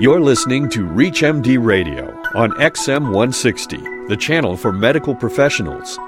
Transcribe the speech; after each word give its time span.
You're 0.00 0.20
listening 0.20 0.68
to 0.70 0.86
ReachMD 0.86 1.58
Radio 1.60 2.16
on 2.36 2.52
XM 2.52 3.06
160, 3.06 3.78
the 4.06 4.16
channel 4.16 4.56
for 4.56 4.70
medical 4.70 5.12
professionals. 5.12 5.98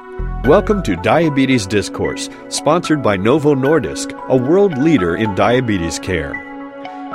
Welcome 0.44 0.80
to 0.84 0.94
Diabetes 0.94 1.66
Discourse, 1.66 2.30
sponsored 2.50 3.02
by 3.02 3.16
Novo 3.16 3.56
Nordisk, 3.56 4.16
a 4.28 4.36
world 4.36 4.78
leader 4.78 5.16
in 5.16 5.34
diabetes 5.34 5.98
care. 5.98 6.36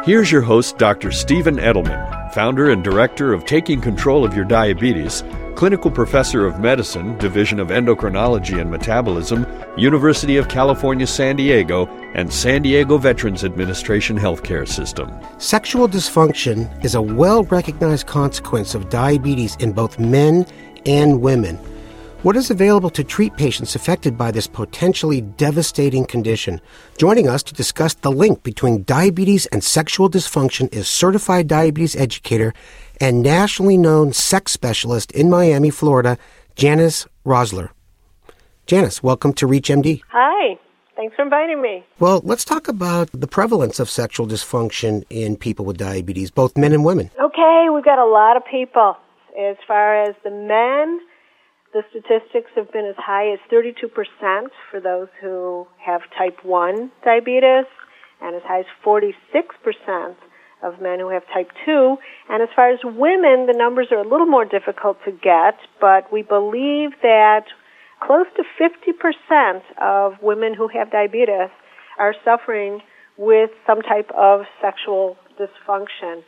Here's 0.04 0.30
your 0.30 0.42
host, 0.42 0.78
Dr. 0.78 1.14
Stephen 1.14 1.56
Edelman, 1.56 2.34
founder 2.34 2.70
and 2.70 2.84
director 2.84 3.32
of 3.32 3.46
Taking 3.46 3.80
Control 3.80 4.26
of 4.26 4.36
Your 4.36 4.44
Diabetes, 4.44 5.24
clinical 5.56 5.90
professor 5.90 6.46
of 6.46 6.60
medicine, 6.60 7.18
Division 7.18 7.60
of 7.60 7.70
Endocrinology 7.70 8.60
and 8.60 8.70
Metabolism, 8.70 9.46
University 9.78 10.36
of 10.36 10.50
California, 10.50 11.08
San 11.08 11.38
Diego, 11.38 11.88
and 12.14 12.32
San 12.32 12.62
Diego 12.62 12.98
Veterans 12.98 13.44
Administration 13.46 14.18
Healthcare 14.18 14.68
System. 14.68 15.10
Sexual 15.38 15.88
dysfunction 15.88 16.84
is 16.84 16.96
a 16.96 17.02
well 17.02 17.44
recognized 17.46 18.06
consequence 18.06 18.76
of 18.76 18.90
diabetes 18.90 19.56
in 19.58 19.72
both 19.72 19.98
men 19.98 20.46
and 20.86 21.22
women. 21.22 21.58
What 22.26 22.36
is 22.36 22.50
available 22.50 22.90
to 22.90 23.04
treat 23.04 23.38
patients 23.38 23.76
affected 23.76 24.18
by 24.18 24.32
this 24.32 24.48
potentially 24.48 25.22
devastating 25.22 26.06
condition? 26.06 26.60
Joining 26.98 27.30
us 27.30 27.44
to 27.44 27.54
discuss 27.54 27.94
the 27.94 28.12
link 28.12 28.42
between 28.42 28.84
diabetes 28.84 29.46
and 29.48 29.64
sexual 29.64 30.10
dysfunction 30.10 30.74
is 30.74 30.88
certified 30.88 31.48
diabetes 31.48 31.96
educator 31.96 32.52
and 33.00 33.22
nationally 33.22 33.78
known 33.78 34.14
sex 34.14 34.52
specialist 34.52 35.12
in 35.12 35.30
Miami, 35.30 35.70
Florida, 35.70 36.18
Janice 36.56 37.08
Roszler. 37.26 37.70
Janice, 38.66 39.04
welcome 39.04 39.34
to 39.34 39.48
ReachMD. 39.48 40.02
Hi. 40.10 40.58
Thanks 40.96 41.16
for 41.16 41.24
inviting 41.24 41.62
me. 41.62 41.84
Well, 42.00 42.22
let's 42.24 42.46
talk 42.46 42.70
about 42.70 43.10
the 43.12 43.28
prevalence 43.28 43.80
of 43.80 43.90
sexual 43.90 44.28
dysfunction 44.28 45.04
in 45.10 45.36
people 45.36 45.66
with 45.66 45.78
diabetes, 45.78 46.32
both 46.32 46.58
men 46.58 46.72
and 46.72 46.86
women. 46.86 47.12
Okay, 47.22 47.68
we've 47.74 47.84
got 47.84 48.00
a 48.00 48.06
lot 48.06 48.38
of 48.38 48.44
people. 48.50 48.96
As 49.38 49.58
far 49.68 50.04
as 50.04 50.16
the 50.24 50.32
men, 50.32 51.02
the 51.74 51.84
statistics 51.90 52.50
have 52.56 52.72
been 52.72 52.86
as 52.86 52.96
high 52.98 53.34
as 53.34 53.40
32% 53.52 54.48
for 54.72 54.80
those 54.80 55.10
who 55.22 55.68
have 55.78 56.02
type 56.18 56.38
1 56.44 56.90
diabetes 57.04 57.66
and 58.22 58.34
as 58.34 58.42
high 58.44 58.60
as 58.60 58.66
46% 58.86 60.16
of 60.66 60.82
men 60.82 61.00
who 61.00 61.10
have 61.10 61.24
type 61.34 61.52
2. 61.66 61.98
And 62.30 62.42
as 62.42 62.50
far 62.56 62.72
as 62.72 62.80
women, 62.84 63.46
the 63.46 63.56
numbers 63.56 63.88
are 63.92 64.00
a 64.00 64.08
little 64.08 64.26
more 64.26 64.46
difficult 64.46 64.98
to 65.06 65.12
get, 65.12 65.56
but 65.80 66.12
we 66.12 66.24
believe 66.24 66.92
that 67.02 67.46
close 68.02 68.26
to 68.36 68.44
50% 68.60 69.62
of 69.82 70.22
women 70.22 70.54
who 70.54 70.68
have 70.68 70.92
diabetes 70.92 71.52
are 71.98 72.16
suffering 72.26 72.82
with 73.18 73.52
some 73.66 73.82
type 73.82 74.12
of 74.18 74.42
sexual 74.62 75.18
dysfunction. 75.40 76.24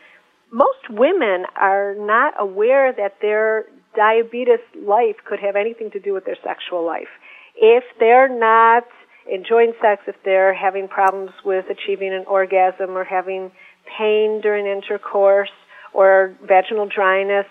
Most 0.52 0.90
women 0.90 1.46
are 1.60 1.96
not 1.98 2.34
aware 2.40 2.94
that 2.94 3.16
their 3.22 3.66
diabetes 3.96 4.64
life 4.76 5.18
could 5.26 5.40
have 5.40 5.56
anything 5.56 5.92
to 5.92 6.00
do 6.00 6.14
with 6.14 6.26
their 6.26 6.38
sexual 6.44 6.86
life. 6.86 7.10
If 7.56 7.84
they're 8.00 8.30
not 8.30 8.86
enjoying 9.30 9.74
sex, 9.82 10.04
if 10.08 10.16
they're 10.24 10.54
having 10.54 10.88
problems 10.88 11.32
with 11.44 11.66
achieving 11.70 12.14
an 12.14 12.24
orgasm 12.28 12.92
or 12.92 13.04
having 13.04 13.52
pain 13.98 14.42
during 14.42 14.66
intercourse 14.66 15.52
or 15.94 16.36
vaginal 16.46 16.88
dryness, 16.88 17.46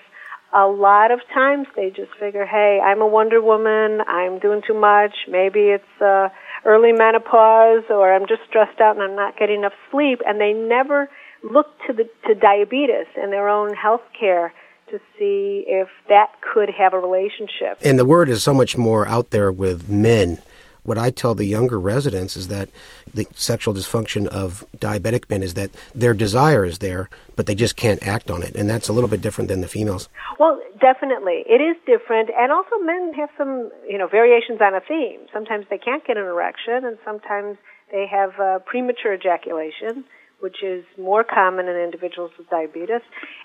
a 0.54 0.66
lot 0.66 1.10
of 1.10 1.20
times 1.34 1.66
they 1.76 1.90
just 1.90 2.12
figure, 2.18 2.46
hey, 2.46 2.80
I'm 2.82 3.00
a 3.00 3.06
Wonder 3.06 3.42
Woman, 3.42 4.00
I'm 4.06 4.38
doing 4.38 4.62
too 4.66 4.78
much, 4.78 5.14
maybe 5.28 5.70
it's 5.70 6.00
uh, 6.00 6.28
early 6.64 6.92
menopause, 6.92 7.84
or 7.90 8.14
I'm 8.14 8.26
just 8.26 8.42
stressed 8.48 8.80
out 8.80 8.96
and 8.96 9.02
I'm 9.02 9.16
not 9.16 9.36
getting 9.38 9.58
enough 9.58 9.74
sleep, 9.90 10.20
and 10.26 10.40
they 10.40 10.52
never 10.52 11.10
look 11.42 11.66
to 11.86 11.92
the 11.92 12.08
to 12.26 12.34
diabetes 12.34 13.06
and 13.16 13.32
their 13.32 13.48
own 13.48 13.74
health 13.74 14.02
care 14.18 14.52
to 14.90 14.98
see 15.18 15.64
if 15.66 15.88
that 16.08 16.30
could 16.40 16.70
have 16.70 16.94
a 16.94 16.98
relationship. 16.98 17.78
And 17.82 17.98
the 17.98 18.04
word 18.04 18.28
is 18.28 18.42
so 18.42 18.54
much 18.54 18.76
more 18.76 19.06
out 19.06 19.30
there 19.30 19.50
with 19.50 19.88
men. 19.88 20.38
What 20.86 20.98
I 20.98 21.10
tell 21.10 21.34
the 21.34 21.44
younger 21.44 21.78
residents 21.78 22.36
is 22.36 22.48
that 22.48 22.68
the 23.12 23.26
sexual 23.34 23.74
dysfunction 23.74 24.26
of 24.28 24.64
diabetic 24.78 25.28
men 25.28 25.42
is 25.42 25.54
that 25.54 25.70
their 25.94 26.14
desire 26.14 26.64
is 26.64 26.78
there, 26.78 27.10
but 27.34 27.46
they 27.46 27.54
just 27.54 27.76
can't 27.76 28.06
act 28.06 28.30
on 28.30 28.42
it. 28.42 28.54
And 28.54 28.70
that's 28.70 28.88
a 28.88 28.92
little 28.92 29.10
bit 29.10 29.20
different 29.20 29.48
than 29.48 29.60
the 29.60 29.68
females. 29.68 30.08
Well, 30.38 30.60
definitely. 30.80 31.44
It 31.46 31.60
is 31.60 31.76
different. 31.86 32.30
And 32.38 32.52
also 32.52 32.78
men 32.82 33.12
have 33.14 33.30
some, 33.36 33.70
you 33.88 33.98
know, 33.98 34.06
variations 34.06 34.60
on 34.60 34.74
a 34.74 34.80
theme. 34.80 35.26
Sometimes 35.32 35.66
they 35.70 35.78
can't 35.78 36.06
get 36.06 36.16
an 36.16 36.24
erection 36.24 36.84
and 36.84 36.98
sometimes 37.04 37.58
they 37.90 38.06
have 38.10 38.38
uh, 38.40 38.60
premature 38.60 39.14
ejaculation 39.14 40.04
which 40.40 40.62
is 40.62 40.84
more 40.98 41.24
common 41.24 41.66
in 41.66 41.76
individuals 41.76 42.30
with 42.38 42.48
diabetes, 42.50 43.00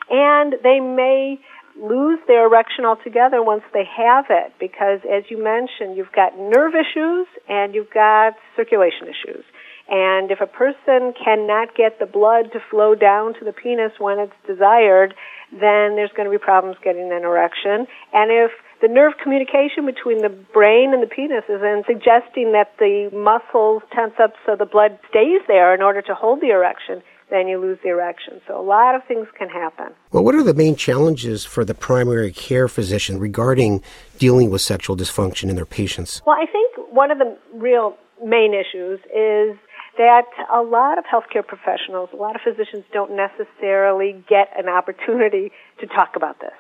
and 0.09 0.56
they 0.63 0.79
may 0.79 1.40
lose 1.80 2.20
their 2.28 2.46
erection 2.46 2.86
altogether 2.86 3.44
once 3.44 3.64
they 3.74 3.84
have 3.86 4.26
it 4.30 4.54
because 4.59 5.00
as 5.09 5.24
you 5.30 5.42
mentioned 5.42 5.98
you've 5.98 6.12
got 6.12 6.38
nerve 6.38 6.74
issues 6.76 7.28
and 7.48 7.74
you've 7.74 7.92
got 7.94 8.34
circulation 8.56 9.08
issues. 9.08 9.44
And 9.90 10.32
if 10.32 10.40
a 10.40 10.48
person 10.48 11.14
cannot 11.14 11.76
get 11.76 12.00
the 12.00 12.06
blood 12.06 12.54
to 12.54 12.59
flow 12.70 12.96
down 12.96 13.34
to 13.40 13.46
the 13.46 13.52
penis 13.52 13.92
when 14.00 14.20
it's 14.20 14.36
desired 14.48 15.14
then 15.52 16.00
there's 16.00 16.12
going 16.16 16.26
to 16.26 16.32
be 16.32 16.40
problems 16.40 16.78
getting 16.84 17.12
an 17.12 17.24
erection. 17.24 17.88
And 18.14 18.32
if 18.32 18.52
the 18.82 18.88
nerve 18.88 19.14
communication 19.22 19.86
between 19.86 20.22
the 20.22 20.30
brain 20.30 20.94
and 20.94 21.03
the 21.03 21.08
penis 21.08 21.44
is 21.50 21.62
in 21.62 21.84
suggesting 21.86 22.53
that 22.53 22.74
the 22.80 23.12
muscles 23.14 23.84
tense 23.94 24.16
up 24.22 24.34
so 24.46 24.56
the 24.56 24.66
blood 24.66 24.98
stays 25.09 25.42
there 25.48 25.76
in 25.76 25.82
order 25.82 26.02
to 26.02 26.16
hold 26.16 26.42
the 26.42 26.50
erection, 26.50 27.03
then 27.31 27.47
you 27.47 27.59
lose 27.59 27.80
the 27.84 27.90
erection. 27.90 28.42
So 28.47 28.59
a 28.59 28.62
lot 28.62 28.94
of 28.94 29.02
things 29.08 29.28
can 29.38 29.50
happen. 29.50 29.88
Well, 30.12 30.24
what 30.24 30.36
are 30.36 30.44
the 30.44 30.53
main 30.53 30.75
challenges 30.75 31.46
for 31.46 31.66
the 31.66 31.74
primary 31.74 32.31
care 32.31 32.68
physician 32.68 33.18
regarding 33.18 33.81
dealing 34.19 34.52
with 34.52 34.62
sexual 34.62 34.96
dysfunction 34.96 35.50
in 35.50 35.56
their 35.56 35.66
patients? 35.66 36.22
Well, 36.25 36.38
I 36.40 36.46
think 36.46 36.94
one 36.94 37.09
of 37.09 37.18
the 37.18 37.38
real 37.53 37.97
main 38.24 38.53
issues 38.53 39.00
is 39.06 39.58
that 39.97 40.24
a 40.53 40.62
lot 40.62 40.97
of 41.00 41.06
healthcare 41.06 41.46
professionals, 41.46 42.09
a 42.14 42.18
lot 42.18 42.36
of 42.36 42.41
physicians 42.41 42.84
don't 42.94 43.16
necessarily 43.16 44.24
get 44.30 44.50
an 44.58 44.70
opportunity 44.70 45.52
to 45.80 45.88
talk 45.88 46.12
about 46.16 46.40
this 46.40 46.53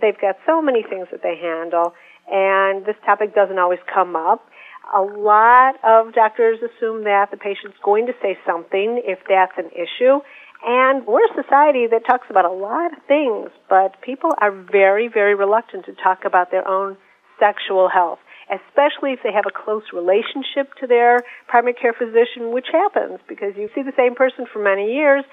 they've 0.00 0.20
got 0.20 0.36
so 0.46 0.62
many 0.62 0.82
things 0.82 1.08
that 1.10 1.22
they 1.22 1.36
handle, 1.36 1.94
and 2.30 2.84
this 2.84 2.96
topic 3.04 3.34
doesn't 3.34 3.58
always 3.58 3.80
come 3.92 4.16
up. 4.16 4.48
A 4.94 5.02
lot 5.02 5.76
of 5.84 6.14
doctors 6.14 6.58
assume 6.62 7.04
that 7.04 7.30
the 7.30 7.36
patient's 7.36 7.76
going 7.84 8.06
to 8.06 8.14
say 8.22 8.38
something 8.46 9.02
if 9.04 9.18
that's 9.28 9.52
an 9.58 9.70
issue. 9.76 10.20
And 10.64 11.06
we're 11.06 11.24
a 11.26 11.42
society 11.42 11.86
that 11.86 12.06
talks 12.06 12.26
about 12.30 12.44
a 12.44 12.50
lot 12.52 12.92
of 12.92 12.98
things, 13.06 13.50
but 13.68 14.00
people 14.00 14.30
are 14.40 14.50
very, 14.50 15.08
very 15.08 15.34
reluctant 15.34 15.84
to 15.86 15.92
talk 15.92 16.24
about 16.24 16.50
their 16.50 16.66
own 16.66 16.96
sexual 17.38 17.88
health, 17.88 18.18
especially 18.50 19.12
if 19.12 19.20
they 19.22 19.32
have 19.32 19.46
a 19.46 19.52
close 19.54 19.84
relationship 19.92 20.74
to 20.80 20.86
their 20.86 21.22
primary 21.46 21.74
care 21.74 21.92
physician, 21.92 22.50
which 22.50 22.66
happens 22.72 23.20
because 23.28 23.54
you 23.56 23.68
see 23.74 23.82
the 23.82 23.94
same 23.96 24.14
person 24.14 24.46
for 24.52 24.58
many 24.58 24.94
years. 24.94 25.24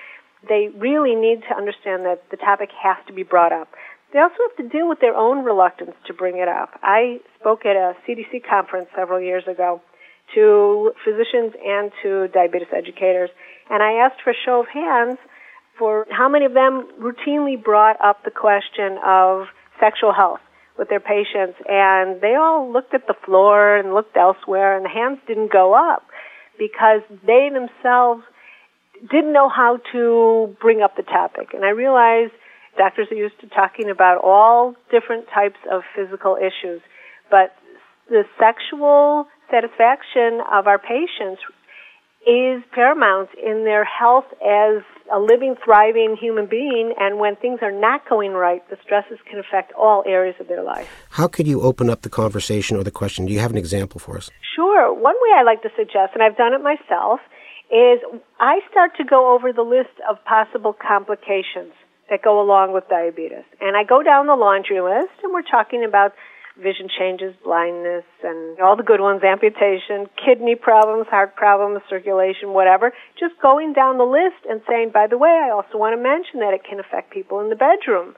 They 0.48 0.70
really 0.78 1.16
need 1.16 1.42
to 1.50 1.56
understand 1.56 2.06
that 2.06 2.22
the 2.30 2.38
topic 2.38 2.70
has 2.84 2.98
to 3.08 3.14
be 3.14 3.24
brought 3.24 3.52
up. 3.52 3.70
They 4.14 4.20
also 4.20 4.36
have 4.48 4.66
to 4.66 4.70
deal 4.70 4.88
with 4.88 5.00
their 5.00 5.16
own 5.16 5.44
reluctance 5.44 5.96
to 6.08 6.14
bring 6.14 6.38
it 6.38 6.48
up. 6.48 6.80
I 6.82 7.20
spoke 7.40 7.66
at 7.66 7.76
a 7.76 7.96
CDC 8.08 8.48
conference 8.48 8.88
several 8.96 9.20
years 9.20 9.44
ago 9.48 9.82
to 10.34 10.92
physicians 11.04 11.54
and 11.64 11.92
to 12.04 12.28
diabetes 12.30 12.70
educators, 12.72 13.30
and 13.70 13.84
I 13.84 14.06
asked 14.06 14.22
for 14.24 14.32
a 14.32 14.40
show 14.46 14.62
of 14.62 14.68
hands 14.68 15.18
for 15.78 16.06
how 16.10 16.30
many 16.30 16.46
of 16.46 16.54
them 16.54 16.88
routinely 17.00 17.62
brought 17.62 17.98
up 18.04 18.24
the 18.24 18.32
question 18.32 18.98
of 19.06 19.48
sexual 19.80 20.14
health 20.14 20.40
with 20.78 20.90
their 20.90 21.00
patients, 21.00 21.58
and 21.68 22.22
they 22.22 22.36
all 22.36 22.72
looked 22.72 22.94
at 22.94 23.08
the 23.08 23.16
floor 23.26 23.78
and 23.78 23.94
looked 23.94 24.16
elsewhere, 24.18 24.76
and 24.76 24.86
the 24.86 24.90
hands 24.90 25.20
didn't 25.28 25.52
go 25.52 25.74
up 25.74 26.04
because 26.58 27.02
they 27.26 27.50
themselves 27.52 28.24
didn't 29.12 29.34
know 29.34 29.50
how 29.50 29.80
to 29.92 30.56
bring 30.62 30.82
up 30.82 30.96
the 30.96 31.04
topic. 31.04 31.54
And 31.54 31.66
I 31.66 31.70
realized 31.70 32.32
Doctors 32.78 33.08
are 33.12 33.16
used 33.16 33.40
to 33.42 33.48
talking 33.48 33.90
about 33.90 34.22
all 34.24 34.76
different 34.92 35.26
types 35.34 35.60
of 35.72 35.84
physical 35.96 36.36
issues, 36.36 36.82
but 37.32 37.56
the 38.10 38.24
sexual 38.40 39.28
satisfaction 39.50 40.42
of 40.52 40.68
our 40.68 40.78
patients 40.78 41.42
is 42.26 42.64
paramount 42.74 43.30
in 43.38 43.66
their 43.66 43.86
health 43.86 44.26
as 44.42 44.82
a 45.14 45.20
living, 45.20 45.56
thriving 45.64 46.18
human 46.20 46.48
being. 46.48 46.94
And 47.00 47.20
when 47.20 47.36
things 47.36 47.60
are 47.62 47.72
not 47.72 48.10
going 48.10 48.32
right, 48.32 48.68
the 48.70 48.78
stresses 48.84 49.20
can 49.30 49.40
affect 49.40 49.74
all 49.74 50.04
areas 50.08 50.36
of 50.40 50.48
their 50.48 50.64
life. 50.64 50.90
How 51.12 51.28
could 51.28 51.48
you 51.48 51.62
open 51.62 51.90
up 51.90 52.02
the 52.02 52.10
conversation 52.10 52.78
or 52.78 52.84
the 52.84 52.92
question? 52.92 53.28
Do 53.28 53.34
you 53.34 53.40
have 53.40 53.52
an 53.52 53.58
example 53.58 54.00
for 54.00 54.18
us? 54.18 54.32
Sure. 54.56 54.92
One 54.92 55.16
way 55.22 55.30
I 55.38 55.44
like 55.44 55.62
to 55.62 55.70
suggest, 55.78 56.14
and 56.16 56.24
I've 56.24 56.36
done 56.36 56.54
it 56.54 56.64
myself, 56.64 57.20
is 57.70 58.00
I 58.40 58.60
start 58.72 58.92
to 58.98 59.04
go 59.04 59.36
over 59.36 59.54
the 59.54 59.62
list 59.62 59.94
of 60.10 60.18
possible 60.26 60.74
complications 60.74 61.74
that 62.10 62.22
go 62.24 62.42
along 62.42 62.74
with 62.74 62.88
diabetes. 62.90 63.46
And 63.62 63.76
I 63.76 63.84
go 63.84 64.04
down 64.04 64.28
the 64.28 64.36
laundry 64.36 64.82
list 64.82 65.14
and 65.24 65.34
we're 65.34 65.42
talking 65.42 65.84
about 65.84 66.14
vision 66.62 66.88
changes, 66.88 67.36
blindness, 67.44 68.06
and 68.24 68.60
all 68.60 68.78
the 68.78 68.84
good 68.84 69.02
ones, 69.02 69.24
amputation, 69.24 70.08
kidney 70.16 70.56
problems, 70.56 71.08
heart 71.10 71.36
problems, 71.36 71.82
circulation, 71.90 72.54
whatever. 72.54 72.94
Just 73.20 73.36
going 73.42 73.74
down 73.74 73.98
the 73.98 74.06
list 74.06 74.46
and 74.50 74.62
saying, 74.68 74.92
by 74.94 75.08
the 75.08 75.18
way, 75.18 75.30
I 75.30 75.52
also 75.52 75.78
want 75.78 75.98
to 75.98 76.02
mention 76.02 76.40
that 76.40 76.54
it 76.54 76.64
can 76.64 76.80
affect 76.80 77.12
people 77.12 77.42
in 77.42 77.50
the 77.50 77.60
bedroom. 77.60 78.16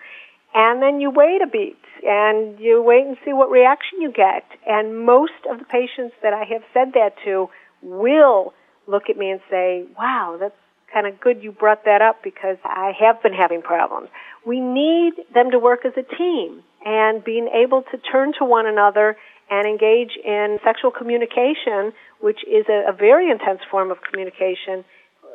And 0.53 0.81
then 0.81 1.01
you 1.01 1.09
wait 1.09 1.41
a 1.41 1.47
beat 1.47 1.81
and 2.03 2.59
you 2.59 2.81
wait 2.81 3.05
and 3.05 3.17
see 3.25 3.33
what 3.33 3.49
reaction 3.49 4.01
you 4.01 4.11
get. 4.11 4.45
And 4.67 5.05
most 5.05 5.45
of 5.49 5.59
the 5.59 5.65
patients 5.65 6.15
that 6.21 6.33
I 6.33 6.43
have 6.45 6.63
said 6.73 6.93
that 6.93 7.13
to 7.25 7.49
will 7.81 8.53
look 8.87 9.09
at 9.09 9.17
me 9.17 9.31
and 9.31 9.41
say, 9.49 9.85
wow, 9.97 10.37
that's 10.39 10.55
kind 10.93 11.07
of 11.07 11.19
good 11.19 11.43
you 11.43 11.51
brought 11.51 11.85
that 11.85 12.01
up 12.01 12.23
because 12.23 12.57
I 12.63 12.93
have 12.99 13.21
been 13.21 13.33
having 13.33 13.61
problems. 13.61 14.09
We 14.45 14.59
need 14.59 15.13
them 15.33 15.51
to 15.51 15.59
work 15.59 15.85
as 15.85 15.93
a 15.97 16.03
team 16.15 16.63
and 16.85 17.23
being 17.23 17.49
able 17.53 17.83
to 17.91 17.97
turn 17.97 18.33
to 18.39 18.45
one 18.45 18.65
another 18.65 19.17
and 19.49 19.67
engage 19.67 20.17
in 20.23 20.59
sexual 20.63 20.91
communication, 20.91 21.93
which 22.19 22.39
is 22.47 22.65
a, 22.69 22.89
a 22.89 22.93
very 22.93 23.29
intense 23.29 23.61
form 23.69 23.91
of 23.91 23.97
communication 24.01 24.83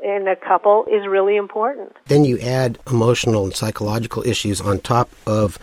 in 0.02 0.26
a 0.26 0.36
couple, 0.36 0.84
is 0.86 1.06
really 1.08 1.36
important. 1.36 1.92
Then 2.06 2.24
you 2.24 2.38
add 2.40 2.78
emotional 2.90 3.44
and 3.44 3.54
psychological 3.54 4.22
issues 4.26 4.60
on 4.60 4.80
top 4.80 5.10
of 5.26 5.58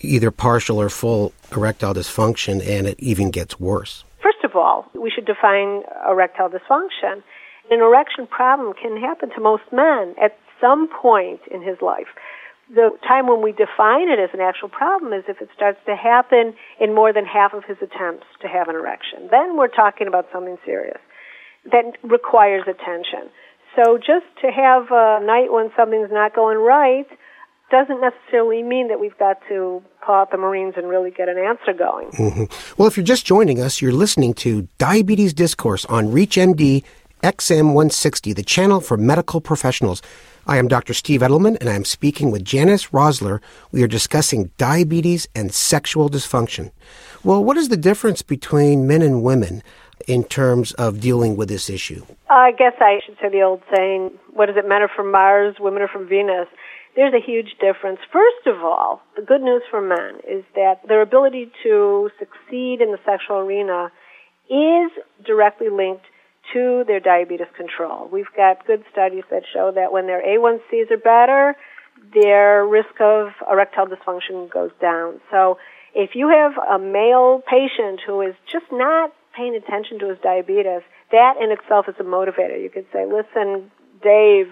either 0.00 0.30
partial 0.30 0.80
or 0.80 0.88
full 0.88 1.32
erectile 1.50 1.94
dysfunction, 1.94 2.66
and 2.66 2.86
it 2.86 2.98
even 2.98 3.30
gets 3.30 3.58
worse. 3.58 4.04
First 4.22 4.44
of 4.44 4.54
all, 4.54 4.90
we 4.94 5.10
should 5.10 5.26
define 5.26 5.82
erectile 6.08 6.48
dysfunction. 6.48 7.22
An 7.72 7.80
erection 7.80 8.26
problem 8.26 8.74
can 8.74 9.00
happen 9.00 9.30
to 9.30 9.40
most 9.40 9.62
men 9.72 10.14
at 10.22 10.36
some 10.60 10.88
point 10.88 11.40
in 11.50 11.62
his 11.62 11.80
life. 11.80 12.12
The 12.68 12.90
time 13.08 13.26
when 13.26 13.40
we 13.40 13.52
define 13.52 14.10
it 14.10 14.18
as 14.18 14.28
an 14.34 14.40
actual 14.40 14.68
problem 14.68 15.14
is 15.14 15.24
if 15.26 15.40
it 15.40 15.48
starts 15.56 15.78
to 15.86 15.96
happen 15.96 16.52
in 16.78 16.94
more 16.94 17.14
than 17.14 17.24
half 17.24 17.54
of 17.54 17.64
his 17.64 17.78
attempts 17.80 18.26
to 18.42 18.46
have 18.48 18.68
an 18.68 18.74
erection. 18.74 19.28
Then 19.30 19.56
we're 19.56 19.72
talking 19.72 20.06
about 20.06 20.28
something 20.30 20.58
serious 20.66 21.00
that 21.72 21.96
requires 22.02 22.64
attention. 22.68 23.32
So 23.74 23.96
just 23.96 24.28
to 24.42 24.52
have 24.52 24.88
a 24.90 25.24
night 25.24 25.48
when 25.50 25.72
something's 25.74 26.12
not 26.12 26.34
going 26.34 26.58
right 26.58 27.06
doesn't 27.70 28.02
necessarily 28.02 28.62
mean 28.62 28.88
that 28.88 29.00
we've 29.00 29.16
got 29.18 29.38
to 29.48 29.82
call 30.04 30.16
out 30.16 30.30
the 30.30 30.36
Marines 30.36 30.74
and 30.76 30.90
really 30.90 31.10
get 31.10 31.30
an 31.30 31.38
answer 31.38 31.72
going. 31.72 32.10
Mm-hmm. 32.10 32.74
Well, 32.76 32.86
if 32.86 32.98
you're 32.98 33.04
just 33.04 33.24
joining 33.24 33.60
us, 33.60 33.80
you're 33.80 33.92
listening 33.92 34.34
to 34.34 34.68
Diabetes 34.76 35.32
Discourse 35.32 35.86
on 35.86 36.08
ReachMD 36.08 36.84
XM160, 37.22 38.34
the 38.34 38.42
channel 38.42 38.80
for 38.80 38.96
medical 38.96 39.40
professionals. 39.40 40.02
I 40.44 40.56
am 40.56 40.66
Dr. 40.66 40.92
Steve 40.92 41.20
Edelman, 41.20 41.56
and 41.60 41.68
I 41.68 41.74
am 41.74 41.84
speaking 41.84 42.32
with 42.32 42.44
Janice 42.44 42.88
Roszler. 42.88 43.40
We 43.70 43.84
are 43.84 43.88
discussing 43.88 44.50
diabetes 44.58 45.28
and 45.32 45.54
sexual 45.54 46.10
dysfunction. 46.10 46.72
Well, 47.22 47.44
what 47.44 47.56
is 47.56 47.68
the 47.68 47.76
difference 47.76 48.22
between 48.22 48.88
men 48.88 49.02
and 49.02 49.22
women 49.22 49.62
in 50.08 50.24
terms 50.24 50.72
of 50.72 51.00
dealing 51.00 51.36
with 51.36 51.48
this 51.48 51.70
issue? 51.70 52.04
I 52.28 52.50
guess 52.50 52.72
I 52.80 52.98
should 53.06 53.16
say 53.22 53.28
the 53.28 53.42
old 53.42 53.62
saying, 53.72 54.10
what 54.32 54.50
is 54.50 54.56
it, 54.56 54.66
men 54.66 54.82
are 54.82 54.90
from 54.94 55.12
Mars, 55.12 55.54
women 55.60 55.82
are 55.82 55.88
from 55.88 56.08
Venus. 56.08 56.48
There's 56.96 57.14
a 57.14 57.24
huge 57.24 57.54
difference. 57.60 58.00
First 58.12 58.48
of 58.48 58.64
all, 58.64 59.00
the 59.14 59.22
good 59.22 59.42
news 59.42 59.62
for 59.70 59.80
men 59.80 60.20
is 60.28 60.42
that 60.56 60.80
their 60.88 61.02
ability 61.02 61.52
to 61.62 62.10
succeed 62.18 62.80
in 62.80 62.90
the 62.90 62.98
sexual 63.06 63.36
arena 63.36 63.92
is 64.50 64.90
directly 65.24 65.68
linked 65.70 66.04
to 66.52 66.84
their 66.86 67.00
diabetes 67.00 67.46
control. 67.56 68.08
We've 68.10 68.32
got 68.36 68.66
good 68.66 68.84
studies 68.92 69.24
that 69.30 69.42
show 69.52 69.72
that 69.74 69.92
when 69.92 70.06
their 70.06 70.22
A1Cs 70.22 70.90
are 70.90 70.96
better, 70.96 71.56
their 72.14 72.66
risk 72.66 73.00
of 73.00 73.32
erectile 73.50 73.86
dysfunction 73.86 74.50
goes 74.50 74.70
down. 74.80 75.20
So 75.30 75.58
if 75.94 76.14
you 76.14 76.28
have 76.28 76.52
a 76.58 76.78
male 76.78 77.42
patient 77.48 78.00
who 78.06 78.20
is 78.22 78.34
just 78.50 78.66
not 78.72 79.12
paying 79.36 79.54
attention 79.54 79.98
to 80.00 80.08
his 80.08 80.18
diabetes, 80.22 80.82
that 81.10 81.34
in 81.40 81.50
itself 81.50 81.88
is 81.88 81.94
a 81.98 82.04
motivator. 82.04 82.60
You 82.60 82.70
could 82.70 82.86
say, 82.92 83.06
listen, 83.06 83.70
Dave, 84.02 84.48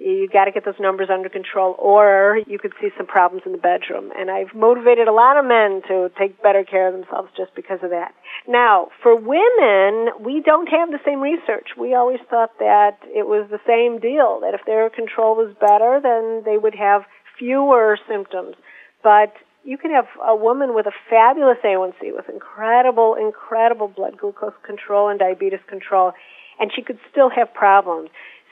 you 0.00 0.28
got 0.32 0.46
to 0.46 0.50
get 0.50 0.64
those 0.64 0.80
numbers 0.80 1.08
under 1.12 1.28
control 1.28 1.76
or 1.78 2.40
you 2.46 2.58
could 2.58 2.72
see 2.80 2.88
some 2.96 3.06
problems 3.06 3.42
in 3.44 3.52
the 3.52 3.58
bedroom. 3.58 4.10
And 4.16 4.30
i've 4.30 4.54
motivated 4.54 5.08
a 5.08 5.12
lot 5.12 5.36
of 5.36 5.44
men 5.44 5.82
to 5.88 6.10
take 6.18 6.42
better 6.42 6.64
care 6.64 6.88
of 6.88 6.94
themselves 6.94 7.28
just 7.36 7.54
because 7.54 7.78
of 7.82 7.90
that. 7.90 8.14
Now 8.48 8.88
for 9.02 9.14
women 9.14 10.16
we 10.24 10.40
don't 10.40 10.68
have 10.68 10.90
the 10.90 11.04
same 11.04 11.20
research. 11.20 11.76
We 11.78 11.94
always 11.94 12.20
thought 12.30 12.58
that 12.58 12.98
it 13.04 13.28
was 13.28 13.46
the 13.50 13.60
same 13.68 14.00
deal 14.00 14.40
that 14.40 14.54
if 14.54 14.64
their 14.64 14.88
control 14.88 15.36
was 15.36 15.54
better 15.60 16.00
then 16.02 16.42
they 16.48 16.56
would 16.56 16.74
have 16.74 17.02
fewer 17.38 17.98
symptoms. 18.08 18.56
But 19.02 19.32
you 19.64 19.76
can 19.76 19.90
have 19.90 20.06
a 20.26 20.34
woman 20.34 20.74
with 20.74 20.86
a 20.86 20.92
fabulous 21.08 21.58
A1C 21.64 22.16
with 22.16 22.28
incredible, 22.28 23.14
incredible 23.20 23.88
blood 23.88 24.16
glucose 24.16 24.54
control 24.64 25.08
and 25.08 25.18
diabetes 25.18 25.60
control, 25.68 26.12
and 26.58 26.70
she 26.74 26.82
could 26.82 26.98
still 27.10 27.28
have 27.28 27.52
problems. 27.52 28.08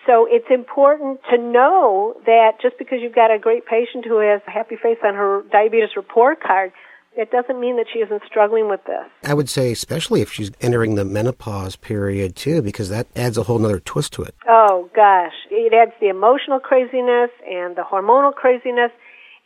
So 0.07 0.27
it's 0.31 0.47
important 0.51 1.21
to 1.31 1.37
know 1.37 2.15
that 2.25 2.53
just 2.63 2.79
because 2.79 2.99
you've 3.03 3.15
got 3.15 3.31
a 3.31 3.39
great 3.39 3.67
patient 3.67 4.05
who 4.07 4.19
has 4.21 4.41
a 4.47 4.51
happy 4.51 4.77
face 4.77 4.99
on 5.05 5.15
her 5.15 5.43
diabetes 5.51 5.97
report 5.97 6.43
card, 6.43 6.73
it 7.17 7.31
doesn't 7.31 7.59
mean 7.61 7.77
that 7.77 7.87
she 7.93 7.99
isn't 7.99 8.23
struggling 8.27 8.69
with 8.69 8.85
this. 8.85 9.05
I 9.25 9.35
would 9.35 9.49
say, 9.51 9.73
especially 9.73 10.23
if 10.23 10.33
she's 10.33 10.53
entering 10.61 10.95
the 10.95 11.05
menopause 11.05 11.75
period 11.77 12.37
too, 12.37 12.63
because 12.63 12.89
that 12.91 13.09
adds 13.17 13.37
a 13.37 13.43
whole 13.43 13.63
other 13.65 13.81
twist 13.81 14.13
to 14.15 14.23
it. 14.23 14.35
Oh 14.49 14.89
gosh, 14.95 15.35
it 15.51 15.75
adds 15.75 15.93
the 16.01 16.09
emotional 16.09 16.61
craziness 16.61 17.31
and 17.47 17.77
the 17.77 17.83
hormonal 17.83 18.33
craziness. 18.35 18.93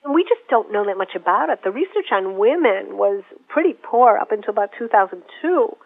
And 0.05 0.15
we 0.15 0.23
just 0.23 0.47
don't 0.51 0.73
know 0.73 0.85
that 0.85 0.99
much 0.99 1.15
about 1.15 1.49
it. 1.49 1.61
The 1.65 1.71
research 1.71 2.11
on 2.13 2.37
women 2.37 2.99
was 2.99 3.23
pretty 3.49 3.73
poor 3.73 4.19
up 4.19 4.33
until 4.33 4.51
about 4.51 4.71
2002, 4.79 5.77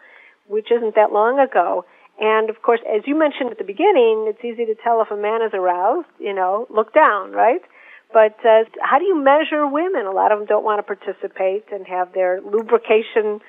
which 0.47 0.71
isn't 0.71 0.95
that 0.95 1.13
long 1.13 1.39
ago. 1.39 1.85
And 2.19 2.49
of 2.49 2.61
course, 2.61 2.79
as 2.87 3.03
you 3.05 3.17
mentioned 3.17 3.51
at 3.51 3.57
the 3.57 3.63
beginning, 3.63 4.25
it's 4.27 4.43
easy 4.43 4.65
to 4.65 4.75
tell 4.75 5.01
if 5.01 5.11
a 5.11 5.17
man 5.17 5.41
is 5.41 5.53
aroused, 5.53 6.07
you 6.19 6.33
know, 6.33 6.67
look 6.69 6.93
down, 6.93 7.31
right? 7.31 7.61
But 8.11 8.37
uh, 8.45 8.63
how 8.81 8.99
do 8.99 9.05
you 9.05 9.21
measure 9.21 9.67
women? 9.67 10.05
A 10.05 10.11
lot 10.11 10.31
of 10.31 10.39
them 10.39 10.47
don't 10.47 10.63
want 10.63 10.79
to 10.79 10.95
participate 10.95 11.65
and 11.71 11.85
have 11.85 12.13
their 12.13 12.41
lubrication 12.41 13.41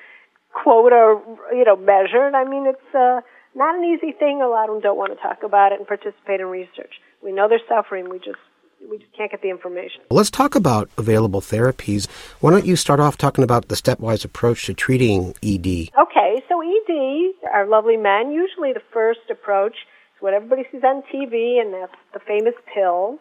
quota, 0.53 1.19
you 1.51 1.65
know, 1.65 1.75
measured. 1.75 2.35
I 2.35 2.43
mean, 2.43 2.67
it's 2.67 2.95
uh, 2.95 3.21
not 3.55 3.75
an 3.75 3.83
easy 3.85 4.11
thing. 4.11 4.41
A 4.41 4.47
lot 4.47 4.69
of 4.69 4.75
them 4.75 4.81
don't 4.81 4.97
want 4.97 5.13
to 5.15 5.21
talk 5.21 5.43
about 5.43 5.71
it 5.71 5.79
and 5.79 5.87
participate 5.87 6.41
in 6.41 6.47
research. 6.47 7.01
We 7.23 7.31
know 7.31 7.47
they're 7.47 7.59
suffering. 7.67 8.09
We 8.09 8.19
just 8.19 8.41
we 8.89 8.97
just 8.97 9.11
can't 9.15 9.31
get 9.31 9.41
the 9.41 9.49
information. 9.49 10.01
Let's 10.09 10.31
talk 10.31 10.55
about 10.55 10.89
available 10.97 11.41
therapies. 11.41 12.07
Why 12.39 12.51
don't 12.51 12.65
you 12.65 12.75
start 12.75 12.99
off 12.99 13.17
talking 13.17 13.43
about 13.43 13.67
the 13.67 13.75
stepwise 13.75 14.23
approach 14.23 14.65
to 14.65 14.73
treating 14.73 15.33
ED? 15.43 15.89
Okay, 15.99 16.43
so 16.47 16.61
ED 16.61 17.33
are 17.53 17.67
lovely 17.67 17.97
men. 17.97 18.31
Usually 18.31 18.73
the 18.73 18.81
first 18.93 19.21
approach 19.29 19.73
is 19.73 20.21
what 20.21 20.33
everybody 20.33 20.63
sees 20.71 20.83
on 20.83 21.03
TV, 21.13 21.59
and 21.59 21.73
that's 21.73 21.95
the 22.13 22.19
famous 22.19 22.55
pills, 22.73 23.19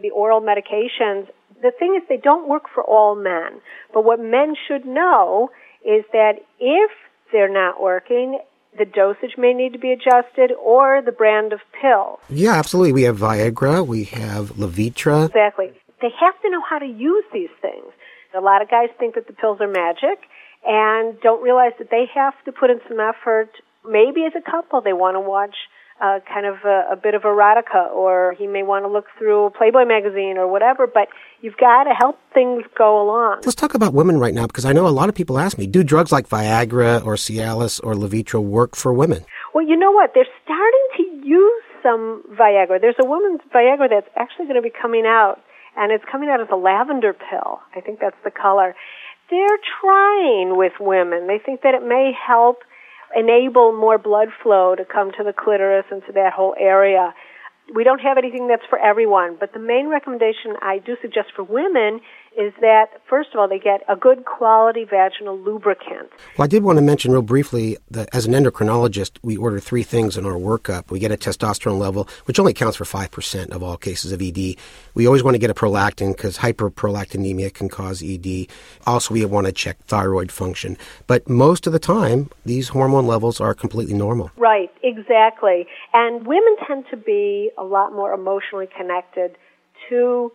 the 0.00 0.10
oral 0.10 0.40
medications. 0.40 1.28
The 1.60 1.72
thing 1.78 1.98
is, 2.00 2.06
they 2.08 2.16
don't 2.16 2.48
work 2.48 2.64
for 2.72 2.82
all 2.82 3.14
men. 3.16 3.60
But 3.92 4.04
what 4.04 4.20
men 4.20 4.54
should 4.66 4.86
know 4.86 5.50
is 5.84 6.04
that 6.12 6.34
if 6.58 6.90
they're 7.32 7.52
not 7.52 7.82
working, 7.82 8.38
the 8.76 8.84
dosage 8.84 9.36
may 9.38 9.52
need 9.52 9.72
to 9.72 9.78
be 9.78 9.92
adjusted 9.92 10.52
or 10.52 11.02
the 11.04 11.12
brand 11.12 11.52
of 11.52 11.60
pill. 11.80 12.20
Yeah, 12.28 12.54
absolutely. 12.54 12.92
We 12.92 13.02
have 13.04 13.18
Viagra, 13.18 13.86
we 13.86 14.04
have 14.04 14.50
Levitra. 14.52 15.26
Exactly. 15.26 15.72
They 16.00 16.10
have 16.20 16.40
to 16.42 16.50
know 16.50 16.62
how 16.68 16.78
to 16.78 16.86
use 16.86 17.24
these 17.32 17.50
things. 17.60 17.86
A 18.36 18.40
lot 18.40 18.62
of 18.62 18.70
guys 18.70 18.88
think 18.98 19.14
that 19.14 19.26
the 19.26 19.32
pills 19.32 19.58
are 19.60 19.68
magic 19.68 20.20
and 20.66 21.18
don't 21.20 21.42
realize 21.42 21.72
that 21.78 21.90
they 21.90 22.04
have 22.14 22.34
to 22.44 22.52
put 22.52 22.70
in 22.70 22.80
some 22.88 23.00
effort. 23.00 23.50
Maybe 23.84 24.24
as 24.24 24.32
a 24.36 24.50
couple, 24.50 24.80
they 24.80 24.92
want 24.92 25.16
to 25.16 25.20
watch 25.20 25.56
uh, 26.00 26.20
kind 26.32 26.46
of 26.46 26.56
a, 26.64 26.84
a 26.92 26.96
bit 26.96 27.14
of 27.14 27.22
erotica, 27.22 27.90
or 27.90 28.34
he 28.38 28.46
may 28.46 28.62
want 28.62 28.84
to 28.84 28.88
look 28.88 29.06
through 29.18 29.50
Playboy 29.56 29.84
magazine 29.84 30.38
or 30.38 30.46
whatever. 30.46 30.86
But 30.86 31.08
you've 31.40 31.56
got 31.56 31.84
to 31.84 31.94
help 31.94 32.18
things 32.32 32.64
go 32.76 33.02
along. 33.02 33.40
Let's 33.44 33.54
talk 33.54 33.74
about 33.74 33.94
women 33.94 34.18
right 34.18 34.34
now 34.34 34.46
because 34.46 34.64
I 34.64 34.72
know 34.72 34.86
a 34.86 34.90
lot 34.90 35.08
of 35.08 35.14
people 35.14 35.38
ask 35.38 35.58
me, 35.58 35.66
do 35.66 35.82
drugs 35.82 36.12
like 36.12 36.28
Viagra 36.28 37.04
or 37.04 37.14
Cialis 37.14 37.80
or 37.82 37.94
Levitra 37.94 38.42
work 38.42 38.76
for 38.76 38.92
women? 38.92 39.24
Well, 39.54 39.66
you 39.66 39.76
know 39.76 39.90
what? 39.90 40.12
They're 40.14 40.26
starting 40.44 40.86
to 40.98 41.26
use 41.26 41.62
some 41.82 42.22
Viagra. 42.38 42.80
There's 42.80 42.96
a 43.00 43.04
woman's 43.04 43.40
Viagra 43.54 43.88
that's 43.90 44.08
actually 44.16 44.46
going 44.46 44.56
to 44.56 44.62
be 44.62 44.70
coming 44.70 45.04
out, 45.06 45.40
and 45.76 45.92
it's 45.92 46.04
coming 46.10 46.28
out 46.28 46.40
as 46.40 46.48
a 46.52 46.56
lavender 46.56 47.12
pill. 47.12 47.60
I 47.74 47.80
think 47.80 48.00
that's 48.00 48.16
the 48.24 48.30
color. 48.30 48.74
They're 49.30 49.58
trying 49.80 50.56
with 50.56 50.72
women. 50.80 51.26
They 51.26 51.38
think 51.38 51.62
that 51.62 51.74
it 51.74 51.86
may 51.86 52.12
help 52.12 52.58
enable 53.14 53.72
more 53.72 53.98
blood 53.98 54.28
flow 54.42 54.74
to 54.74 54.84
come 54.84 55.10
to 55.12 55.24
the 55.24 55.32
clitoris 55.32 55.86
and 55.90 56.02
to 56.06 56.12
that 56.12 56.32
whole 56.32 56.54
area. 56.58 57.14
we 57.74 57.84
don't 57.84 58.00
have 58.00 58.16
anything 58.16 58.48
that's 58.48 58.64
for 58.70 58.78
everyone, 58.78 59.36
but 59.38 59.52
the 59.52 59.58
main 59.58 59.88
recommendation 59.88 60.56
I 60.62 60.78
do 60.78 60.96
suggest 61.02 61.28
for 61.36 61.42
women 61.42 62.00
is 62.38 62.52
that, 62.60 63.02
first 63.10 63.30
of 63.34 63.40
all, 63.40 63.48
they 63.48 63.58
get 63.58 63.82
a 63.88 63.96
good 63.96 64.24
quality 64.24 64.84
vaginal 64.84 65.36
lubricant. 65.36 66.08
Well, 66.36 66.44
I 66.44 66.46
did 66.46 66.62
want 66.62 66.76
to 66.76 66.82
mention 66.82 67.10
real 67.10 67.20
briefly 67.20 67.76
that 67.90 68.08
as 68.12 68.26
an 68.26 68.32
endocrinologist, 68.32 69.18
we 69.22 69.36
order 69.36 69.58
three 69.58 69.82
things 69.82 70.16
in 70.16 70.24
our 70.24 70.34
workup. 70.34 70.92
We 70.92 71.00
get 71.00 71.10
a 71.10 71.16
testosterone 71.16 71.80
level, 71.80 72.08
which 72.26 72.38
only 72.38 72.52
accounts 72.52 72.76
for 72.76 72.84
5% 72.84 73.50
of 73.50 73.62
all 73.64 73.76
cases 73.76 74.12
of 74.12 74.22
ED. 74.22 74.54
We 74.94 75.06
always 75.06 75.24
want 75.24 75.34
to 75.34 75.38
get 75.38 75.50
a 75.50 75.54
prolactin 75.54 76.16
because 76.16 76.38
hyperprolactinemia 76.38 77.52
can 77.52 77.68
cause 77.68 78.04
ED. 78.04 78.46
Also, 78.86 79.14
we 79.14 79.24
want 79.24 79.48
to 79.48 79.52
check 79.52 79.84
thyroid 79.86 80.30
function. 80.30 80.78
But 81.08 81.28
most 81.28 81.66
of 81.66 81.72
the 81.72 81.80
time, 81.80 82.30
these 82.46 82.68
hormone 82.68 83.08
levels 83.08 83.40
are 83.40 83.52
completely 83.52 83.94
normal. 83.94 84.30
Right, 84.36 84.70
exactly. 84.84 85.66
And 85.92 86.24
women 86.24 86.56
tend 86.68 86.84
to 86.92 86.96
be 86.96 87.50
a 87.58 87.64
lot 87.64 87.92
more 87.92 88.12
emotionally 88.12 88.68
connected 88.76 89.36
to 89.88 90.30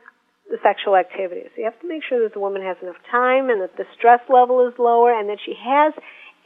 the 0.50 0.57
sexual 0.62 0.95
activities. 0.95 1.50
You 1.57 1.65
have 1.65 1.79
to 1.81 1.88
make 1.88 2.03
sure 2.07 2.21
that 2.23 2.33
the 2.33 2.39
woman 2.39 2.62
has 2.62 2.77
enough 2.81 3.00
time 3.09 3.50
and 3.50 3.62
that 3.62 3.77
the 3.77 3.85
stress 3.97 4.19
level 4.29 4.67
is 4.67 4.73
lower 4.77 5.12
and 5.12 5.29
that 5.29 5.39
she 5.43 5.55
has 5.55 5.93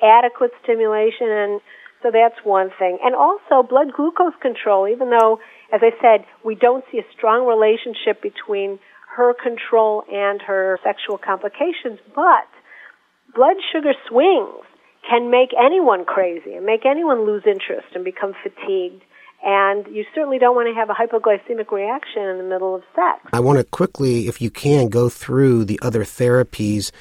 adequate 0.01 0.51
stimulation 0.63 1.27
and 1.27 1.61
so 2.03 2.11
that's 2.13 2.37
one 2.43 2.69
thing. 2.77 2.99
And 3.03 3.15
also 3.15 3.67
blood 3.67 3.93
glucose 3.93 4.37
control, 4.41 4.87
even 4.87 5.09
though, 5.09 5.39
as 5.73 5.81
I 5.81 5.89
said, 6.01 6.25
we 6.45 6.53
don't 6.53 6.85
see 6.91 6.99
a 6.99 7.07
strong 7.17 7.47
relationship 7.47 8.21
between 8.21 8.79
her 9.15 9.33
control 9.33 10.03
and 10.11 10.41
her 10.43 10.79
sexual 10.83 11.17
complications, 11.17 11.97
but 12.13 12.45
blood 13.33 13.57
sugar 13.73 13.93
swings 14.07 14.61
can 15.09 15.31
make 15.31 15.49
anyone 15.57 16.05
crazy 16.05 16.53
and 16.53 16.65
make 16.65 16.85
anyone 16.85 17.25
lose 17.25 17.43
interest 17.47 17.87
and 17.95 18.03
become 18.05 18.33
fatigued 18.43 19.01
and 19.43 19.85
you 19.87 20.05
certainly 20.13 20.39
don't 20.39 20.55
want 20.55 20.67
to 20.67 20.73
have 20.73 20.89
a 20.89 20.93
hypoglycemic 20.93 21.71
reaction 21.71 22.23
in 22.23 22.37
the 22.37 22.43
middle 22.43 22.75
of 22.75 22.83
sex. 22.95 23.19
I 23.31 23.39
want 23.39 23.59
to 23.59 23.63
quickly, 23.63 24.27
if 24.27 24.41
you 24.41 24.49
can, 24.49 24.89
go 24.89 25.09
through 25.09 25.65
the 25.65 25.79
other 25.81 26.03
therapies 26.03 26.91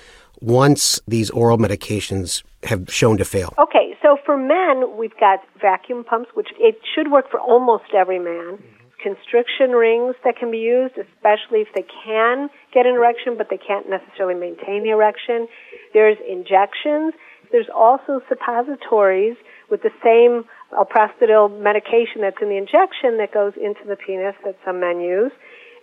once 0.40 1.00
these 1.08 1.30
oral 1.30 1.58
medications 1.58 2.42
have 2.64 2.92
shown 2.92 3.16
to 3.16 3.24
fail. 3.24 3.54
Okay, 3.58 3.96
so 4.02 4.18
for 4.24 4.36
men, 4.36 4.96
we've 4.98 5.18
got 5.18 5.40
vacuum 5.60 6.04
pumps, 6.04 6.30
which 6.34 6.48
it 6.58 6.78
should 6.94 7.10
work 7.10 7.30
for 7.30 7.40
almost 7.40 7.84
every 7.96 8.18
man. 8.18 8.58
Mm-hmm. 8.58 8.72
Constriction 9.02 9.70
rings 9.70 10.14
that 10.24 10.36
can 10.36 10.50
be 10.50 10.58
used, 10.58 10.94
especially 10.98 11.60
if 11.60 11.68
they 11.74 11.84
can 12.04 12.48
get 12.74 12.86
an 12.86 12.94
erection, 12.94 13.36
but 13.36 13.48
they 13.50 13.58
can't 13.58 13.88
necessarily 13.88 14.34
maintain 14.34 14.82
the 14.82 14.90
erection. 14.90 15.46
There's 15.94 16.16
injections. 16.28 17.14
There's 17.52 17.68
also 17.74 18.20
suppositories 18.28 19.36
with 19.70 19.82
the 19.82 19.90
same 20.02 20.44
alprostadil 20.72 21.60
medication 21.60 22.22
that's 22.22 22.36
in 22.40 22.48
the 22.48 22.56
injection 22.56 23.18
that 23.18 23.32
goes 23.32 23.52
into 23.56 23.80
the 23.86 23.96
penis 23.96 24.34
that 24.44 24.56
some 24.64 24.80
men 24.80 25.00
use. 25.00 25.32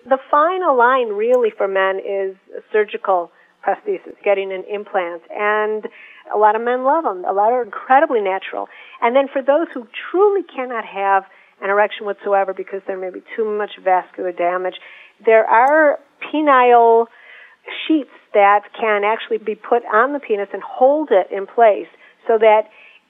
The 0.07 0.17
final 0.29 0.77
line 0.77 1.09
really 1.09 1.49
for 1.55 1.67
men 1.67 1.99
is 1.99 2.35
surgical 2.71 3.31
prosthesis, 3.65 4.15
getting 4.23 4.51
an 4.51 4.63
implant. 4.69 5.23
And 5.31 5.87
a 6.33 6.37
lot 6.37 6.55
of 6.55 6.61
men 6.61 6.83
love 6.83 7.05
them. 7.05 7.23
A 7.25 7.31
lot 7.31 7.51
are 7.51 7.63
incredibly 7.63 8.21
natural. 8.21 8.67
And 9.01 9.15
then 9.15 9.27
for 9.31 9.41
those 9.41 9.67
who 9.73 9.87
truly 10.11 10.43
cannot 10.43 10.85
have 10.85 11.23
an 11.61 11.69
erection 11.69 12.05
whatsoever 12.05 12.53
because 12.53 12.81
there 12.87 12.97
may 12.97 13.09
be 13.09 13.23
too 13.35 13.45
much 13.45 13.71
vascular 13.81 14.33
damage, 14.33 14.75
there 15.25 15.45
are 15.45 15.99
penile 16.21 17.07
sheets 17.87 18.11
that 18.33 18.61
can 18.77 19.03
actually 19.05 19.37
be 19.37 19.55
put 19.55 19.83
on 19.93 20.11
the 20.11 20.19
penis 20.19 20.49
and 20.51 20.61
hold 20.61 21.09
it 21.11 21.31
in 21.31 21.47
place 21.47 21.87
so 22.27 22.37
that 22.37 22.63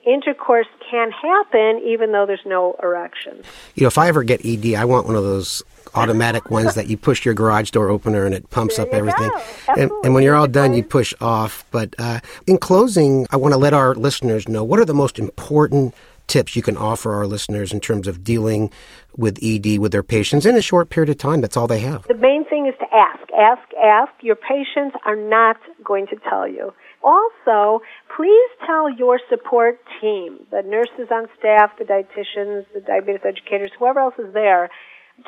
intercourse 0.06 0.68
can 0.90 1.12
happen 1.12 1.82
even 1.86 2.12
though 2.12 2.26
there's 2.26 2.46
no 2.46 2.76
erection. 2.82 3.42
You 3.76 3.84
know, 3.84 3.88
if 3.88 3.98
I 3.98 4.08
ever 4.08 4.24
get 4.24 4.46
ED, 4.46 4.76
I 4.76 4.86
want 4.86 5.06
one 5.08 5.16
of 5.16 5.24
those 5.24 5.64
automatic 5.96 6.50
ones 6.50 6.76
that 6.76 6.88
you 6.88 6.98
push 6.98 7.26
your 7.26 7.34
garage 7.34 7.72
door 7.72 7.90
opener 7.90 8.26
and 8.26 8.34
it 8.34 8.50
pumps 8.50 8.78
there 8.78 8.88
up 8.88 8.94
everything. 8.94 9.32
And, 9.68 9.92
and, 10.04 10.14
when 10.14 10.24
you're 10.24 10.36
all 10.36 10.48
done, 10.48 10.74
you 10.74 10.84
push 10.84 11.14
off. 11.22 11.66
But 11.72 11.94
uh, 12.00 12.20
in 12.48 12.58
closing, 12.58 13.28
I 13.32 13.38
want 13.38 13.54
to 13.54 13.58
let 13.58 13.74
our 13.74 13.94
listeners 13.94 14.48
know 14.48 14.64
what 14.64 14.80
are 14.80 14.86
the 14.86 14.94
most 14.94 15.20
important 15.20 15.94
tips 16.28 16.56
you 16.56 16.62
can 16.62 16.78
offer 16.78 17.14
our 17.14 17.28
listeners 17.28 17.74
in 17.74 17.80
terms 17.80 18.08
of 18.08 18.24
dealing 18.24 18.72
with 19.16 19.38
ED 19.44 19.78
with 19.78 19.92
their 19.92 20.04
patients 20.04 20.46
in 20.46 20.56
a 20.56 20.62
short 20.62 20.90
period 20.90 21.10
of 21.10 21.18
time. 21.18 21.42
That's 21.42 21.58
all 21.58 21.68
they 21.68 21.82
have. 21.82 22.08
The 22.08 22.16
main 22.16 22.46
thing 22.46 22.68
is 22.68 22.74
to 22.80 22.86
ask, 22.96 23.22
ask, 23.38 23.62
ask. 23.84 24.12
Your 24.22 24.36
patients 24.36 24.96
are 25.06 25.16
not 25.16 25.58
going 25.84 26.08
to 26.08 26.16
tell 26.30 26.48
you. 26.48 26.74
Also, 27.04 27.82
please 28.16 28.50
tell 28.66 28.90
your 28.90 29.20
support 29.30 29.80
team, 30.00 30.40
the 30.52 30.62
nurses 30.62 31.12
on 31.12 31.28
staff, 31.38 31.72
the 31.78 31.84
dietitians, 31.84 32.66
the 32.74 32.80
diabetes 32.80 33.22
educators, 33.26 33.72
whoever 33.78 34.00
else 34.00 34.16
is 34.18 34.34
there, 34.34 34.70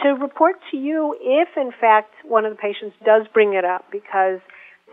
to 0.01 0.09
report 0.09 0.55
to 0.71 0.77
you 0.77 1.15
if, 1.19 1.49
in 1.57 1.71
fact, 1.79 2.13
one 2.23 2.45
of 2.45 2.51
the 2.51 2.57
patients 2.57 2.95
does 3.05 3.27
bring 3.33 3.53
it 3.53 3.65
up 3.65 3.85
because 3.91 4.39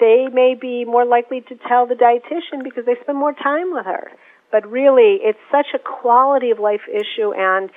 they 0.01 0.27
may 0.33 0.55
be 0.61 0.85
more 0.85 1.05
likely 1.05 1.41
to 1.43 1.55
tell 1.69 1.87
the 1.87 1.95
dietitian 1.95 2.65
because 2.65 2.85
they 2.85 2.97
spend 3.03 3.17
more 3.17 3.33
time 3.33 3.73
with 3.73 3.87
her. 3.87 4.11
But 4.51 4.69
really, 4.71 5.19
it's 5.23 5.39
such 5.51 5.67
a 5.75 5.79
quality 5.79 6.51
of 6.51 6.59
life 6.59 6.83
issue 6.93 7.33
and 7.33 7.71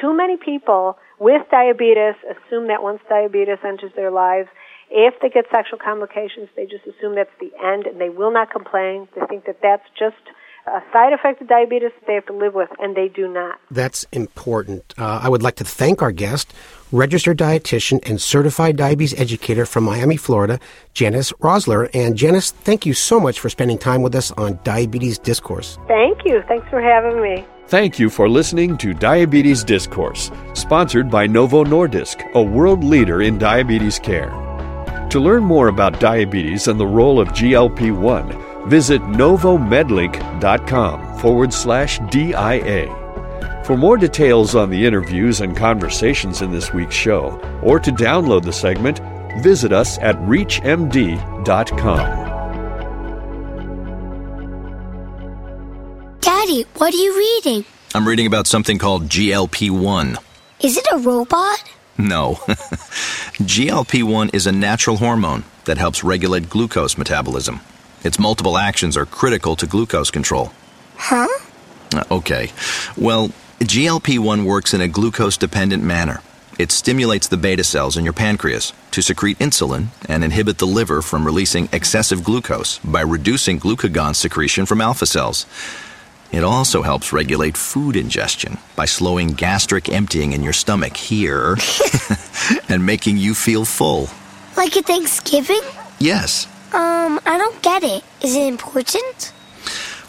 too 0.00 0.16
many 0.16 0.36
people 0.36 0.96
with 1.18 1.42
diabetes 1.50 2.14
assume 2.24 2.68
that 2.68 2.82
once 2.82 3.00
diabetes 3.08 3.58
enters 3.64 3.92
their 3.94 4.10
lives, 4.10 4.48
if 4.92 5.18
they 5.20 5.30
get 5.30 5.46
sexual 5.50 5.78
complications, 5.78 6.48
they 6.54 6.66
just 6.66 6.86
assume 6.86 7.14
that's 7.14 7.32
the 7.40 7.50
end 7.64 7.86
and 7.86 8.00
they 8.00 8.10
will 8.10 8.32
not 8.32 8.50
complain. 8.50 9.08
They 9.14 9.26
think 9.26 9.46
that 9.46 9.58
that's 9.62 9.88
just 9.98 10.20
a 10.66 10.80
side 10.92 11.12
effect 11.12 11.40
of 11.40 11.48
diabetes 11.48 11.90
that 11.98 12.06
they 12.06 12.14
have 12.14 12.26
to 12.26 12.32
live 12.32 12.54
with, 12.54 12.68
and 12.78 12.94
they 12.94 13.08
do 13.08 13.26
not. 13.26 13.58
That's 13.70 14.06
important. 14.12 14.94
Uh, 14.96 15.20
I 15.22 15.28
would 15.28 15.42
like 15.42 15.56
to 15.56 15.64
thank 15.64 16.02
our 16.02 16.12
guest, 16.12 16.52
registered 16.92 17.38
dietitian 17.38 17.98
and 18.08 18.20
certified 18.20 18.76
diabetes 18.76 19.18
educator 19.18 19.66
from 19.66 19.84
Miami, 19.84 20.16
Florida, 20.16 20.60
Janice 20.94 21.32
Roszler. 21.32 21.90
And 21.94 22.16
Janice, 22.16 22.52
thank 22.52 22.86
you 22.86 22.94
so 22.94 23.18
much 23.18 23.40
for 23.40 23.48
spending 23.48 23.78
time 23.78 24.02
with 24.02 24.14
us 24.14 24.30
on 24.32 24.60
Diabetes 24.62 25.18
Discourse. 25.18 25.78
Thank 25.88 26.24
you. 26.24 26.42
Thanks 26.46 26.68
for 26.68 26.80
having 26.80 27.20
me. 27.20 27.44
Thank 27.66 27.98
you 27.98 28.10
for 28.10 28.28
listening 28.28 28.76
to 28.78 28.92
Diabetes 28.92 29.64
Discourse, 29.64 30.30
sponsored 30.52 31.10
by 31.10 31.26
Novo 31.26 31.64
Nordisk, 31.64 32.30
a 32.34 32.42
world 32.42 32.84
leader 32.84 33.22
in 33.22 33.38
diabetes 33.38 33.98
care. 33.98 34.51
To 35.12 35.20
learn 35.20 35.44
more 35.44 35.68
about 35.68 36.00
diabetes 36.00 36.66
and 36.68 36.80
the 36.80 36.86
role 36.86 37.20
of 37.20 37.28
GLP 37.28 37.94
1, 37.94 38.70
visit 38.70 39.02
novomedlink.com 39.02 41.18
forward 41.18 41.52
slash 41.52 41.98
DIA. 42.10 42.86
For 43.66 43.76
more 43.76 43.98
details 43.98 44.54
on 44.54 44.70
the 44.70 44.86
interviews 44.86 45.42
and 45.42 45.54
conversations 45.54 46.40
in 46.40 46.50
this 46.50 46.72
week's 46.72 46.94
show, 46.94 47.38
or 47.62 47.78
to 47.78 47.92
download 47.92 48.42
the 48.42 48.54
segment, 48.54 49.00
visit 49.42 49.70
us 49.70 49.98
at 49.98 50.16
ReachMD.com. 50.20 51.20
Daddy, 56.20 56.62
what 56.78 56.94
are 56.94 56.96
you 56.96 57.18
reading? 57.18 57.66
I'm 57.94 58.08
reading 58.08 58.24
about 58.24 58.46
something 58.46 58.78
called 58.78 59.10
GLP 59.10 59.70
1. 59.70 60.16
Is 60.60 60.78
it 60.78 60.86
a 60.90 60.96
robot? 60.96 61.62
No. 61.98 62.40
GLP 63.38 64.02
1 64.02 64.30
is 64.34 64.46
a 64.46 64.52
natural 64.52 64.98
hormone 64.98 65.44
that 65.64 65.78
helps 65.78 66.04
regulate 66.04 66.50
glucose 66.50 66.98
metabolism. 66.98 67.60
Its 68.04 68.18
multiple 68.18 68.58
actions 68.58 68.94
are 68.94 69.06
critical 69.06 69.56
to 69.56 69.66
glucose 69.66 70.10
control. 70.10 70.52
Huh? 70.96 71.28
Uh, 71.94 72.04
okay. 72.10 72.52
Well, 72.94 73.30
GLP 73.60 74.18
1 74.18 74.44
works 74.44 74.74
in 74.74 74.82
a 74.82 74.88
glucose 74.88 75.38
dependent 75.38 75.82
manner. 75.82 76.20
It 76.58 76.70
stimulates 76.70 77.26
the 77.26 77.38
beta 77.38 77.64
cells 77.64 77.96
in 77.96 78.04
your 78.04 78.12
pancreas 78.12 78.74
to 78.90 79.00
secrete 79.00 79.38
insulin 79.38 79.86
and 80.06 80.22
inhibit 80.22 80.58
the 80.58 80.66
liver 80.66 81.00
from 81.00 81.24
releasing 81.24 81.70
excessive 81.72 82.22
glucose 82.22 82.78
by 82.80 83.00
reducing 83.00 83.58
glucagon 83.58 84.14
secretion 84.14 84.66
from 84.66 84.82
alpha 84.82 85.06
cells. 85.06 85.46
It 86.32 86.44
also 86.44 86.80
helps 86.80 87.12
regulate 87.12 87.58
food 87.58 87.94
ingestion 87.94 88.56
by 88.74 88.86
slowing 88.86 89.28
gastric 89.28 89.90
emptying 89.90 90.32
in 90.32 90.42
your 90.42 90.54
stomach 90.54 90.96
here 90.96 91.56
and 92.70 92.86
making 92.86 93.18
you 93.18 93.34
feel 93.34 93.66
full. 93.66 94.08
Like 94.56 94.76
at 94.76 94.86
Thanksgiving? 94.86 95.60
Yes. 95.98 96.46
Um, 96.72 97.20
I 97.26 97.36
don't 97.36 97.62
get 97.62 97.84
it. 97.84 98.02
Is 98.22 98.34
it 98.34 98.46
important? 98.46 99.32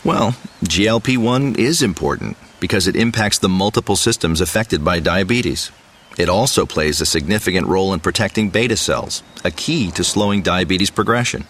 Well, 0.06 0.32
GLP 0.64 1.18
1 1.18 1.56
is 1.56 1.82
important 1.82 2.38
because 2.62 2.88
it 2.88 2.96
impacts 2.96 3.40
the 3.40 3.50
multiple 3.50 3.98
systems 3.98 4.40
affected 4.40 4.84
by 4.84 5.02
diabetes. 5.02 5.72
It 6.18 6.30
also 6.30 6.66
plays 6.66 7.02
a 7.02 7.06
significant 7.06 7.68
role 7.68 7.94
in 7.94 8.00
protecting 8.00 8.50
beta 8.50 8.78
cells, 8.78 9.24
a 9.44 9.52
key 9.52 9.92
to 9.92 10.04
slowing 10.06 10.42
diabetes 10.42 10.90
progression. 10.90 11.46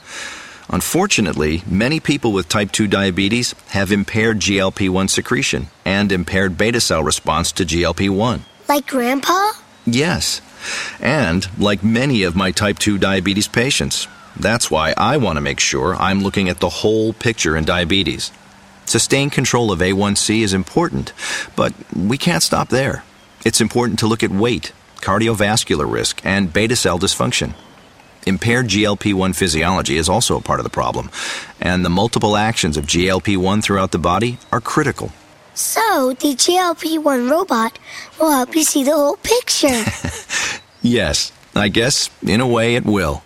Unfortunately, 0.69 1.63
many 1.67 1.99
people 1.99 2.31
with 2.31 2.49
type 2.49 2.71
2 2.71 2.87
diabetes 2.87 3.53
have 3.69 3.91
impaired 3.91 4.39
GLP 4.39 4.89
1 4.89 5.07
secretion 5.07 5.67
and 5.85 6.11
impaired 6.11 6.57
beta 6.57 6.79
cell 6.79 7.03
response 7.03 7.51
to 7.53 7.65
GLP 7.65 8.09
1. 8.09 8.45
Like 8.69 8.87
Grandpa? 8.87 9.51
Yes, 9.85 10.41
and 10.99 11.47
like 11.59 11.83
many 11.83 12.23
of 12.23 12.35
my 12.35 12.51
type 12.51 12.79
2 12.79 12.97
diabetes 12.97 13.47
patients. 13.47 14.07
That's 14.39 14.71
why 14.71 14.93
I 14.97 15.17
want 15.17 15.37
to 15.37 15.41
make 15.41 15.59
sure 15.59 15.95
I'm 15.95 16.21
looking 16.21 16.49
at 16.49 16.59
the 16.59 16.69
whole 16.69 17.13
picture 17.13 17.55
in 17.55 17.65
diabetes. 17.65 18.31
Sustained 18.85 19.31
control 19.31 19.71
of 19.71 19.79
A1C 19.79 20.41
is 20.41 20.53
important, 20.53 21.13
but 21.55 21.73
we 21.95 22.17
can't 22.17 22.43
stop 22.43 22.69
there. 22.69 23.03
It's 23.45 23.61
important 23.61 23.99
to 23.99 24.07
look 24.07 24.23
at 24.23 24.31
weight, 24.31 24.71
cardiovascular 25.01 25.91
risk 25.91 26.21
and 26.25 26.51
beta 26.51 26.75
cell 26.75 26.97
dysfunction. 26.97 27.53
Impaired 28.25 28.67
GLP 28.67 29.13
1 29.13 29.33
physiology 29.33 29.97
is 29.97 30.07
also 30.09 30.37
a 30.37 30.41
part 30.41 30.59
of 30.59 30.63
the 30.63 30.69
problem, 30.69 31.09
and 31.59 31.83
the 31.83 31.89
multiple 31.89 32.37
actions 32.37 32.77
of 32.77 32.85
GLP 32.85 33.35
1 33.37 33.61
throughout 33.61 33.91
the 33.91 33.99
body 33.99 34.37
are 34.51 34.61
critical. 34.61 35.11
So, 35.53 36.13
the 36.19 36.33
GLP 36.35 37.03
1 37.03 37.29
robot 37.29 37.77
will 38.19 38.31
help 38.31 38.55
you 38.55 38.63
see 38.63 38.83
the 38.83 38.93
whole 38.93 39.17
picture. 39.17 39.83
Yes, 40.85 41.31
I 41.55 41.69
guess 41.69 42.09
in 42.27 42.41
a 42.41 42.47
way 42.47 42.75
it 42.75 42.83
will. 42.85 43.23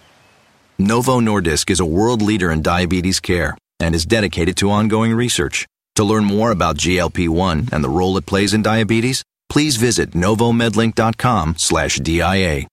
Novo 0.77 1.19
Nordisk 1.19 1.71
is 1.71 1.79
a 1.79 1.85
world 1.85 2.21
leader 2.21 2.51
in 2.51 2.61
diabetes 2.61 3.19
care 3.19 3.57
and 3.79 3.95
is 3.95 4.05
dedicated 4.05 4.55
to 4.57 4.69
ongoing 4.69 5.15
research. 5.15 5.65
To 5.95 6.03
learn 6.03 6.23
more 6.23 6.51
about 6.51 6.77
GLP-1 6.77 7.73
and 7.73 7.83
the 7.83 7.89
role 7.89 8.15
it 8.15 8.27
plays 8.27 8.53
in 8.53 8.61
diabetes, 8.61 9.23
please 9.49 9.77
visit 9.77 10.11
novomedlink.com/dia. 10.11 12.65